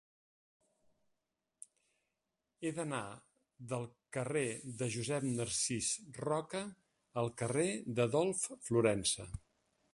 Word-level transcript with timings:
He 2.61 2.71
d'anar 2.79 3.01
del 3.75 3.85
carrer 4.19 4.43
de 4.81 4.89
Josep 4.97 5.29
Narcís 5.35 5.93
Roca 6.25 6.65
al 7.25 7.33
carrer 7.43 7.71
d'Adolf 8.01 8.45
Florensa. 8.71 9.33